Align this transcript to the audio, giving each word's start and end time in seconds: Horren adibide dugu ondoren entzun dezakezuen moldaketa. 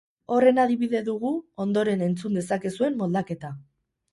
Horren 0.35 0.61
adibide 0.61 1.01
dugu 1.09 1.33
ondoren 1.65 2.01
entzun 2.07 2.41
dezakezuen 2.41 2.99
moldaketa. 3.03 3.57